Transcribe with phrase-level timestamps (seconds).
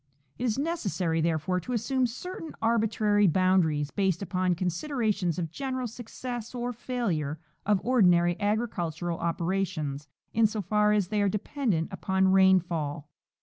[0.39, 6.55] It is necessary, therefore, to assume certain arbitrary boundaries based upon considerations of general success
[6.55, 12.31] or failure of ordi nary agricultural operations in so far as they are dependent upon
[12.31, 13.11] rainfall.